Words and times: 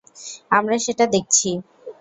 আমরা 0.51 0.75
সেটা 0.77 1.05
দেখছি। 1.07 1.49